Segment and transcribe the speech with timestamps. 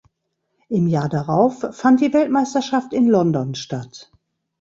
[0.67, 4.11] Im Jahr darauf fand die Weltmeisterschaft in London statt.